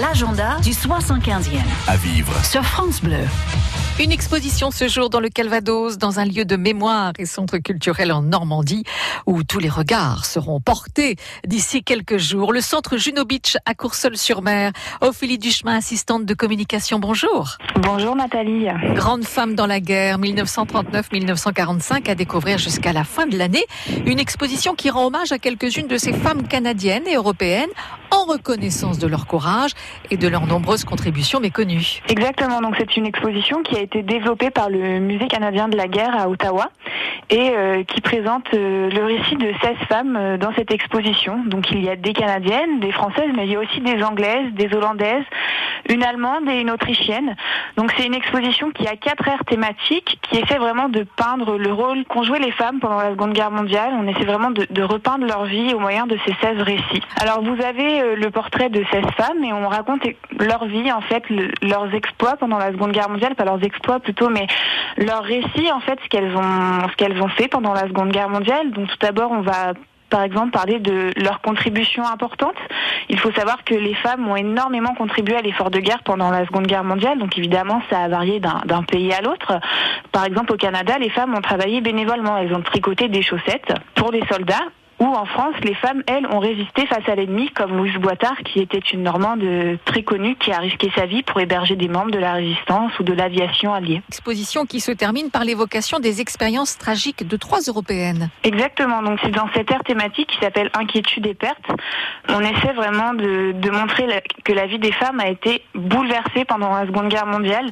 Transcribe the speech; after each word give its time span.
L'agenda 0.00 0.58
du 0.62 0.70
75e. 0.70 1.58
À 1.88 1.96
vivre. 1.96 2.32
Sur 2.44 2.62
France 2.62 3.00
Bleu. 3.00 3.24
Une 4.00 4.12
exposition 4.12 4.70
ce 4.70 4.86
jour 4.86 5.10
dans 5.10 5.18
le 5.18 5.28
Calvados, 5.28 5.98
dans 5.98 6.20
un 6.20 6.24
lieu 6.24 6.44
de 6.44 6.54
mémoire 6.54 7.12
et 7.18 7.26
centre 7.26 7.58
culturel 7.58 8.12
en 8.12 8.22
Normandie, 8.22 8.84
où 9.26 9.42
tous 9.42 9.58
les 9.58 9.68
regards 9.68 10.24
seront 10.24 10.60
portés 10.60 11.16
d'ici 11.44 11.82
quelques 11.82 12.18
jours. 12.18 12.52
Le 12.52 12.60
centre 12.60 12.96
Juno 12.96 13.24
Beach 13.24 13.56
à 13.66 13.74
Courseul-sur-Mer. 13.74 14.70
Ophélie 15.00 15.38
Duchemin, 15.38 15.76
assistante 15.76 16.24
de 16.24 16.34
communication, 16.34 17.00
bonjour. 17.00 17.56
Bonjour 17.74 18.14
Nathalie. 18.14 18.68
Grande 18.94 19.24
femme 19.24 19.56
dans 19.56 19.66
la 19.66 19.80
guerre, 19.80 20.20
1939-1945, 20.20 22.08
à 22.08 22.14
découvrir 22.14 22.58
jusqu'à 22.58 22.92
la 22.92 23.02
fin 23.02 23.26
de 23.26 23.36
l'année. 23.36 23.64
Une 24.06 24.20
exposition 24.20 24.76
qui 24.76 24.90
rend 24.90 25.06
hommage 25.06 25.32
à 25.32 25.40
quelques-unes 25.40 25.88
de 25.88 25.98
ces 25.98 26.12
femmes 26.12 26.46
canadiennes 26.46 27.08
et 27.08 27.16
européennes 27.16 27.70
en 28.10 28.24
reconnaissance 28.24 28.98
de 28.98 29.06
leur 29.06 29.26
courage 29.26 29.72
et 30.10 30.16
de 30.16 30.28
leurs 30.28 30.46
nombreuses 30.46 30.84
contributions 30.84 31.40
méconnues. 31.40 32.00
Exactement, 32.08 32.60
donc 32.60 32.74
c'est 32.78 32.96
une 32.96 33.06
exposition 33.06 33.62
qui 33.62 33.76
a 33.76 33.80
été 33.80 34.02
développée 34.02 34.50
par 34.50 34.70
le 34.70 35.00
Musée 35.00 35.28
canadien 35.28 35.68
de 35.68 35.76
la 35.76 35.88
guerre 35.88 36.14
à 36.18 36.28
Ottawa 36.28 36.70
et 37.30 37.50
euh, 37.50 37.82
qui 37.84 38.00
présente 38.00 38.46
euh, 38.54 38.90
le 38.90 39.04
récit 39.04 39.36
de 39.36 39.52
16 39.62 39.76
femmes 39.88 40.16
euh, 40.16 40.36
dans 40.38 40.52
cette 40.54 40.72
exposition. 40.72 41.42
Donc 41.46 41.70
il 41.70 41.84
y 41.84 41.88
a 41.88 41.96
des 41.96 42.12
Canadiennes, 42.12 42.80
des 42.80 42.92
Françaises, 42.92 43.30
mais 43.36 43.46
il 43.46 43.52
y 43.52 43.56
a 43.56 43.60
aussi 43.60 43.80
des 43.80 44.02
Anglaises, 44.02 44.52
des 44.54 44.74
Hollandaises, 44.74 45.24
une 45.88 46.02
Allemande 46.02 46.48
et 46.48 46.60
une 46.60 46.70
Autrichienne. 46.70 47.36
Donc 47.76 47.92
c'est 47.96 48.06
une 48.06 48.14
exposition 48.14 48.70
qui 48.70 48.86
a 48.86 48.96
quatre 48.96 49.26
aires 49.28 49.44
thématiques, 49.44 50.18
qui 50.22 50.38
essaie 50.38 50.58
vraiment 50.58 50.88
de 50.88 51.04
peindre 51.16 51.58
le 51.58 51.72
rôle 51.72 52.04
qu'ont 52.06 52.22
joué 52.22 52.38
les 52.38 52.52
femmes 52.52 52.80
pendant 52.80 52.98
la 52.98 53.10
Seconde 53.10 53.32
Guerre 53.32 53.50
mondiale. 53.50 53.92
On 53.98 54.06
essaie 54.06 54.24
vraiment 54.24 54.50
de, 54.50 54.66
de 54.70 54.82
repeindre 54.82 55.26
leur 55.26 55.44
vie 55.44 55.74
au 55.74 55.78
moyen 55.78 56.06
de 56.06 56.16
ces 56.26 56.34
16 56.40 56.62
récits. 56.62 57.02
Alors 57.20 57.42
vous 57.42 57.62
avez 57.62 58.16
le 58.16 58.30
portrait 58.30 58.70
de 58.70 58.84
16 58.90 59.04
femmes 59.16 59.44
et 59.44 59.52
on 59.52 59.68
raconte 59.68 60.02
leur 60.38 60.64
vie, 60.66 60.90
en 60.92 61.00
fait, 61.00 61.28
le, 61.30 61.50
leurs 61.62 61.92
exploits 61.94 62.36
pendant 62.36 62.58
la 62.58 62.72
Seconde 62.72 62.92
Guerre 62.92 63.08
mondiale, 63.08 63.34
pas 63.34 63.44
leurs 63.44 63.62
exploits 63.62 64.00
plutôt, 64.00 64.28
mais 64.28 64.46
leur 64.96 65.22
récit, 65.22 65.70
en 65.72 65.80
fait, 65.80 65.98
ce 66.02 66.08
qu'elles 66.08 66.36
ont, 66.36 66.88
ce 66.88 66.96
qu'elles 66.98 67.22
ont 67.22 67.28
fait 67.28 67.48
pendant 67.48 67.72
la 67.72 67.82
Seconde 67.82 68.10
Guerre 68.10 68.28
mondiale. 68.28 68.70
Donc 68.72 68.88
tout 68.88 68.98
d'abord, 69.00 69.30
on 69.30 69.40
va 69.40 69.72
par 70.10 70.22
exemple 70.22 70.50
parler 70.50 70.78
de 70.80 71.12
leur 71.16 71.40
contribution 71.40 72.04
importante. 72.06 72.56
Il 73.08 73.18
faut 73.18 73.30
savoir 73.32 73.64
que 73.64 73.74
les 73.74 73.94
femmes 73.94 74.26
ont 74.28 74.36
énormément 74.36 74.94
contribué 74.94 75.36
à 75.36 75.42
l'effort 75.42 75.70
de 75.70 75.80
guerre 75.80 76.02
pendant 76.02 76.30
la 76.30 76.46
Seconde 76.46 76.66
Guerre 76.66 76.84
mondiale, 76.84 77.18
donc 77.18 77.36
évidemment 77.38 77.82
ça 77.90 78.00
a 78.00 78.08
varié 78.08 78.40
d'un 78.40 78.82
pays 78.82 79.12
à 79.12 79.20
l'autre. 79.20 79.60
Par 80.12 80.24
exemple 80.24 80.52
au 80.52 80.56
Canada, 80.56 80.98
les 80.98 81.10
femmes 81.10 81.34
ont 81.34 81.40
travaillé 81.40 81.80
bénévolement, 81.80 82.36
elles 82.36 82.54
ont 82.54 82.62
tricoté 82.62 83.08
des 83.08 83.22
chaussettes 83.22 83.72
pour 83.94 84.10
les 84.10 84.24
soldats 84.26 84.64
où 85.00 85.04
en 85.04 85.24
France, 85.24 85.54
les 85.62 85.74
femmes, 85.74 86.02
elles, 86.06 86.26
ont 86.26 86.38
résisté 86.38 86.86
face 86.86 87.08
à 87.08 87.14
l'ennemi, 87.14 87.50
comme 87.50 87.76
Louise 87.76 87.96
Boitard, 87.96 88.36
qui 88.44 88.60
était 88.60 88.78
une 88.78 89.02
Normande 89.02 89.44
très 89.84 90.02
connue, 90.02 90.36
qui 90.36 90.52
a 90.52 90.58
risqué 90.58 90.90
sa 90.94 91.06
vie 91.06 91.22
pour 91.22 91.40
héberger 91.40 91.76
des 91.76 91.88
membres 91.88 92.10
de 92.10 92.18
la 92.18 92.34
résistance 92.34 92.98
ou 92.98 93.02
de 93.02 93.12
l'aviation 93.12 93.72
alliée. 93.72 94.02
Exposition 94.08 94.66
qui 94.66 94.80
se 94.80 94.90
termine 94.92 95.30
par 95.30 95.44
l'évocation 95.44 96.00
des 96.00 96.20
expériences 96.20 96.78
tragiques 96.78 97.26
de 97.26 97.36
trois 97.36 97.60
Européennes. 97.60 98.30
Exactement, 98.42 99.02
donc 99.02 99.18
c'est 99.22 99.30
dans 99.30 99.48
cette 99.54 99.70
ère 99.70 99.84
thématique 99.84 100.28
qui 100.28 100.38
s'appelle 100.38 100.70
Inquiétude 100.74 101.26
et 101.26 101.34
perte, 101.34 101.64
on 102.28 102.40
essaie 102.40 102.72
vraiment 102.72 103.14
de, 103.14 103.52
de 103.52 103.70
montrer 103.70 104.06
la, 104.06 104.20
que 104.44 104.52
la 104.52 104.66
vie 104.66 104.78
des 104.78 104.92
femmes 104.92 105.20
a 105.20 105.28
été 105.28 105.62
bouleversée 105.74 106.44
pendant 106.44 106.74
la 106.74 106.86
Seconde 106.86 107.08
Guerre 107.08 107.26
mondiale, 107.26 107.70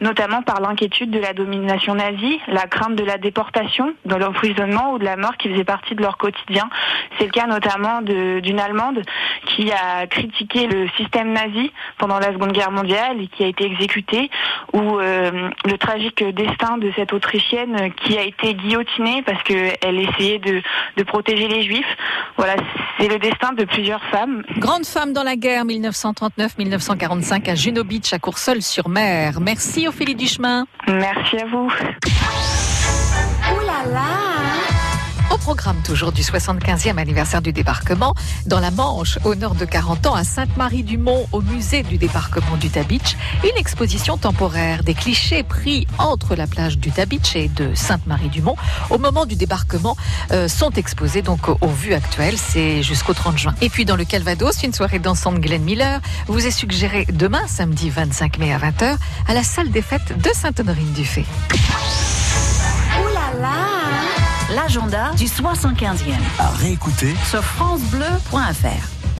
notamment 0.00 0.42
par 0.42 0.60
l'inquiétude 0.60 1.10
de 1.10 1.18
la 1.18 1.32
domination 1.32 1.94
nazie, 1.94 2.40
la 2.48 2.66
crainte 2.66 2.94
de 2.94 3.04
la 3.04 3.18
déportation, 3.18 3.94
de 4.04 4.14
l'emprisonnement 4.14 4.92
ou 4.92 4.98
de 4.98 5.04
la 5.04 5.16
mort 5.16 5.36
qui 5.36 5.50
faisait 5.50 5.64
partie 5.64 5.94
de 5.94 6.02
leur 6.02 6.16
quotidien 6.16 6.67
c'est 7.18 7.24
le 7.24 7.30
cas 7.30 7.46
notamment 7.46 8.02
d'une 8.02 8.60
Allemande 8.60 9.02
qui 9.46 9.70
a 9.72 10.06
critiqué 10.06 10.66
le 10.66 10.88
système 10.96 11.32
nazi 11.32 11.72
pendant 11.98 12.18
la 12.18 12.32
Seconde 12.32 12.52
Guerre 12.52 12.70
mondiale 12.70 13.20
et 13.20 13.26
qui 13.28 13.44
a 13.44 13.46
été 13.46 13.64
exécutée, 13.64 14.30
ou 14.72 14.98
euh, 14.98 15.50
le 15.64 15.78
tragique 15.78 16.22
destin 16.34 16.78
de 16.78 16.92
cette 16.96 17.12
Autrichienne 17.12 17.92
qui 17.96 18.18
a 18.18 18.22
été 18.22 18.54
guillotinée 18.54 19.22
parce 19.22 19.42
qu'elle 19.42 19.98
essayait 19.98 20.38
de, 20.38 20.62
de 20.96 21.02
protéger 21.02 21.48
les 21.48 21.62
Juifs. 21.62 21.96
Voilà, 22.36 22.54
c'est 22.98 23.08
le 23.08 23.18
destin 23.18 23.52
de 23.52 23.64
plusieurs 23.64 24.02
femmes. 24.06 24.42
Grande 24.58 24.86
femme 24.86 25.12
dans 25.12 25.22
la 25.22 25.36
guerre 25.36 25.64
1939-1945 25.64 27.50
à 27.50 27.54
Juno 27.54 27.84
Beach 27.84 28.12
à 28.12 28.18
Courseul-sur-Mer. 28.18 29.40
Merci 29.40 29.88
Ophélie 29.88 30.14
Duchemin. 30.14 30.66
Merci 30.86 31.38
à 31.38 31.46
vous. 31.46 31.72
Programme 35.38 35.80
toujours 35.82 36.12
du 36.12 36.22
75e 36.22 36.98
anniversaire 36.98 37.42
du 37.42 37.52
débarquement, 37.52 38.14
dans 38.46 38.60
la 38.60 38.70
Manche, 38.70 39.18
au 39.24 39.34
nord 39.34 39.54
de 39.54 39.64
40 39.64 40.06
ans, 40.06 40.14
à 40.14 40.24
Sainte-Marie-du-Mont, 40.24 41.28
au 41.32 41.40
musée 41.40 41.82
du 41.82 41.96
débarquement 41.98 42.56
d'Utah 42.56 42.82
Beach, 42.82 43.16
une 43.44 43.56
exposition 43.56 44.16
temporaire 44.16 44.82
des 44.82 44.94
clichés 44.94 45.42
pris 45.42 45.86
entre 45.98 46.34
la 46.34 46.46
plage 46.46 46.78
d'Utah 46.78 47.06
Beach 47.06 47.36
et 47.36 47.48
de 47.48 47.74
Sainte-Marie-du-Mont 47.74 48.56
au 48.90 48.98
moment 48.98 49.26
du 49.26 49.36
débarquement 49.36 49.96
euh, 50.32 50.48
sont 50.48 50.70
exposés 50.70 51.22
donc 51.22 51.48
au, 51.48 51.58
au 51.60 51.68
vu 51.68 51.94
actuel, 51.94 52.36
c'est 52.36 52.82
jusqu'au 52.82 53.14
30 53.14 53.38
juin. 53.38 53.54
Et 53.60 53.68
puis 53.68 53.84
dans 53.84 53.96
le 53.96 54.04
Calvados, 54.04 54.62
une 54.62 54.72
soirée 54.72 54.98
dansante 54.98 55.40
Glenn 55.40 55.62
Miller 55.62 56.00
vous 56.26 56.46
est 56.46 56.50
suggérée 56.50 57.06
demain, 57.12 57.46
samedi 57.46 57.90
25 57.90 58.38
mai 58.38 58.52
à 58.52 58.58
20h, 58.58 58.96
à 59.26 59.34
la 59.34 59.42
salle 59.42 59.70
des 59.70 59.82
fêtes 59.82 60.18
de 60.18 60.30
Sainte-Honorine-du-Fay. 60.34 61.24
L'agenda 64.68 65.12
du 65.16 65.24
75e. 65.24 66.12
À 66.38 66.50
réécouter 66.50 67.14
sur 67.30 67.42
francebleu.fr. 67.42 68.97